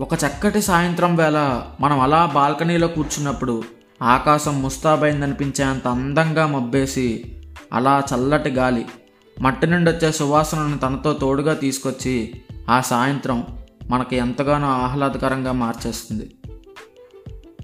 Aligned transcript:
ఒక 0.00 0.14
చక్కటి 0.14 0.62
సాయంత్రం 0.62 1.16
వేళ 1.16 1.62
మనం 1.80 2.00
అలా 2.00 2.26
బాల్కనీలో 2.26 2.88
కూర్చున్నప్పుడు 2.88 3.62
ఆకాశం 4.02 4.62
ముస్తాబైందనిపించేంత 4.62 5.88
అందంగా 5.88 6.46
మబ్బేసి 6.46 7.36
అలా 7.72 8.02
చల్లటి 8.14 8.50
గాలి 8.50 8.86
మట్టి 9.40 9.66
నుండి 9.66 9.90
వచ్చే 9.90 10.12
సువాసనను 10.12 10.78
తనతో 10.78 11.12
తోడుగా 11.12 11.54
తీసుకొచ్చి 11.54 12.40
ఆ 12.70 12.80
సాయంత్రం 12.80 13.46
మనకి 13.90 14.16
ఎంతగానో 14.16 14.68
ఆహ్లాదకరంగా 14.68 15.52
మార్చేస్తుంది. 15.52 16.30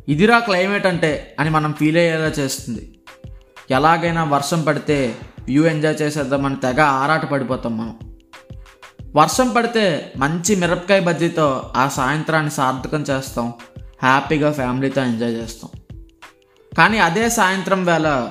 ఇదిరా 0.08 0.38
క్లైమేట్ 0.38 0.86
అంటే 0.86 1.36
అని 1.40 1.50
మనం 1.50 1.72
ఫీల్ 1.72 1.96
అయ్యేలా 1.96 2.26
చేస్తుంది. 2.26 3.00
ఎలాగైనా 3.70 4.24
వర్షం 4.24 4.62
పడితే 4.62 5.16
వ్యూ 5.46 5.66
ఎంజాయ్ 5.66 6.02
చేసేద్దామని 6.02 6.56
తెగ 6.56 6.80
ఆరాట 6.80 7.30
పడిపోతాం 7.30 7.78
మనం. 7.78 8.11
వర్షం 9.16 9.52
పడితే 9.52 10.12
మంచి 10.16 10.56
మిరపకాయ 10.56 11.00
బజ్జీతో 11.00 11.72
ఆ 11.76 11.88
సాయంత్రాన్ని 11.88 12.50
సార్థకం 12.50 13.02
చేస్తాం. 13.02 13.52
హ్యాపీగా 14.02 14.52
ఫ్యామిలీతో 14.52 15.02
ఎంజాయ్ 15.02 15.34
చేస్తాం. 15.34 15.70
కానీ 16.78 16.98
అదే 16.98 17.30
సాయంత్రం 17.30 17.84
వేళ 17.84 18.28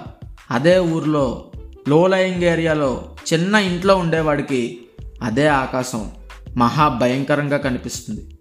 అదే 0.51 0.79
ఊర్లో 0.79 1.51
లో 1.87 2.07
లయింగ్ 2.07 2.43
ఏరియాలో 2.43 3.15
చిన్న 3.33 3.55
ఇంట్లో 3.55 3.95
ఉండేవాడికి 3.95 4.85
అదే 5.21 5.47
ఆకాశం 5.47 6.11
మహా 6.57 6.87
భయంకరంగా 6.87 7.57
కనిపిస్తుంది. 7.57 8.39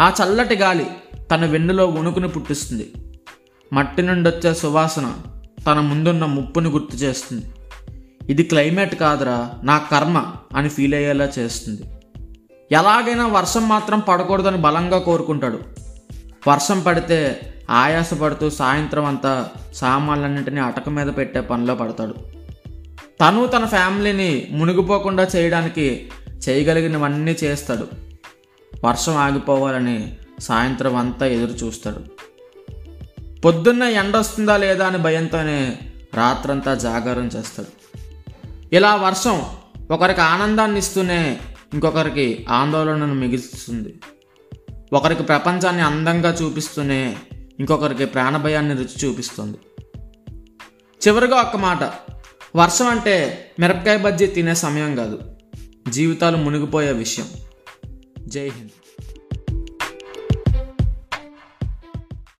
ఆ 0.00 0.12
చల్లటి 0.22 0.56
గాలి 0.56 0.86
తన 1.30 1.46
వెన్నులో 1.46 1.86
ఉణుకుని 1.86 2.28
పుట్టిస్తుంది. 2.28 2.92
మట్టి 3.72 4.02
నుండి 4.02 4.28
వచ్చే 4.28 4.54
సువాసన 4.54 5.14
తన 5.66 5.80
ముందున్న 5.80 6.24
ముప్పుని 6.24 6.68
గుర్తు 6.68 6.96
చేస్తుంది. 6.96 7.46
ఇది 8.30 8.42
క్లైమేట్ 8.42 8.94
కాదురా 8.94 9.50
నా 9.62 9.78
కర్మ 9.78 10.32
అని 10.54 10.68
ఫీల్ 10.68 10.94
అయ్యేలా 10.94 11.28
చేస్తుంది. 11.38 11.82
ఎలాగైనా 12.72 13.26
వర్షం 13.26 13.68
మాత్రం 13.68 14.00
పడకూడదని 14.00 14.56
బలంగా 14.56 14.98
కోరుకుంటాడు. 14.98 15.60
వర్షం 16.48 16.80
పడితే 16.80 17.40
ఆయాసపడుతూ 17.70 18.50
సాయంత్రం 18.50 19.04
అంతా 19.04 19.48
సామాన్లన్నింటినీ 19.74 20.60
అటక 20.60 20.88
మీద 20.88 21.06
పెట్టే 21.16 21.40
పనిలో 21.40 21.74
పడతాడు. 21.74 22.14
తను 23.20 23.46
తన 23.46 23.64
ఫ్యామిలీని 23.64 24.48
మునిగిపోకుండా 24.50 25.28
చేయడానికి 25.36 26.08
చేయగలిగినవన్నీ 26.48 27.36
చేస్తాడు. 27.44 27.86
వర్షం 28.84 29.16
ఆగిపోవాలని 29.16 30.16
సాయంత్రం 30.40 30.96
అంతా 30.96 31.26
ఎదురు 31.26 31.50
చూస్తాడు. 31.50 32.00
పొద్దున్న 33.40 33.82
ఎండ 33.82 34.16
వస్తుందా 34.16 34.56
లేదా 34.56 34.86
అని 34.86 34.98
భయంతోనే 34.98 35.78
రాత్రంతా 36.14 36.74
జాగారం 36.74 37.26
చేస్తాడు. 37.26 37.80
ఇలా 38.72 38.94
వర్షం 38.96 39.42
ఒకరికి 39.90 40.20
ఆనందాన్ని 40.20 40.78
ఇస్తూనే 40.78 41.40
ఇంకొకరికి 41.74 42.46
ఆందోళనను 42.48 43.14
మిగిల్స్తుంది. 43.14 44.00
ఒకరికి 44.92 45.22
ప్రపంచాన్ని 45.22 45.82
అందంగా 45.82 46.30
చూపిస్తూనే 46.30 47.16
ఇంకొకరికి 47.32 48.04
ప్రాణభయాన్ని 48.04 48.74
రుచి 48.74 49.08
చూపిస్తుంది. 49.08 49.58
చివరిగా 51.08 51.36
ఒక్క 51.36 51.56
మాట. 51.56 51.82
వర్షం 52.56 52.88
అంటే 52.88 53.46
మిరపకాయ 53.60 53.96
బజ్జీ 53.96 54.26
తినే 54.26 54.54
సమయం 54.54 54.96
కాదు. 54.96 55.20
జీవితాలు 55.88 56.36
మునిగిపోయే 56.36 56.92
విషయం. 56.92 57.26
జై 58.26 58.48
హింద్. 58.48 58.79